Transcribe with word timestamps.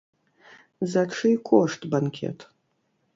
За 0.91 1.03
чый 1.13 1.33
кошт 1.47 1.81
банкет? 1.91 2.39